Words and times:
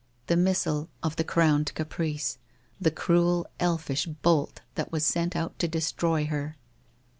The 0.25 0.35
missile 0.35 0.89
of 1.03 1.15
the 1.15 1.23
Crowned 1.23 1.71
Caprice, 1.75 2.39
the 2.79 2.89
cruel 2.89 3.45
elfish 3.59 4.07
bolt 4.07 4.61
that 4.73 4.91
was 4.91 5.05
sent 5.05 5.35
out 5.35 5.59
to 5.59 5.67
destroy 5.67 6.25
her 6.25 6.57